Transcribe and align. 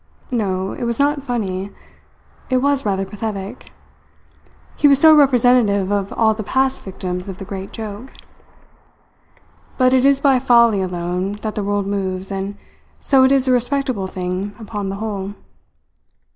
No, 0.31 0.71
it 0.73 0.85
was 0.85 0.97
not 0.97 1.21
funny; 1.21 1.69
it 2.49 2.57
was 2.57 2.83
rather 2.87 3.05
pathetic; 3.05 3.69
he 4.75 4.87
was 4.87 4.97
so 4.97 5.15
representative 5.15 5.91
of 5.91 6.11
all 6.13 6.33
the 6.33 6.41
past 6.41 6.83
victims 6.83 7.29
of 7.29 7.37
the 7.37 7.45
Great 7.45 7.71
Joke. 7.71 8.11
But 9.77 9.93
it 9.93 10.03
is 10.03 10.19
by 10.19 10.39
folly 10.39 10.81
alone 10.81 11.33
that 11.43 11.53
the 11.53 11.63
world 11.63 11.85
moves, 11.85 12.31
and 12.31 12.57
so 12.99 13.23
it 13.25 13.31
is 13.31 13.47
a 13.47 13.51
respectable 13.51 14.07
thing 14.07 14.55
upon 14.59 14.89
the 14.89 14.95
whole. 14.95 15.35